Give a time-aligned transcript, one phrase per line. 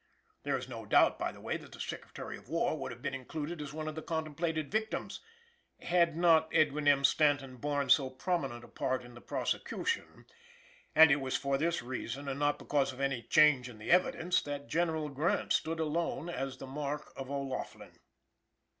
[0.41, 3.13] There is no doubt, by the way, that the Secretary of War would have been
[3.13, 5.19] included as one of the contemplated victims,
[5.79, 7.03] had not Edwin M.
[7.05, 10.25] Stanton borne so prominent a part in the prosecution;
[10.95, 14.41] and it was for this reason, and not because of any change in the evidence,
[14.41, 17.99] that General Grant stood alone, as the mark of O'Laughlin.